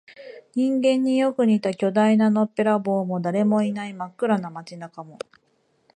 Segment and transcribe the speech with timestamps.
[0.55, 5.19] 人間によく似た巨大なのっぺらぼうも、誰もいない真っ暗な街中も、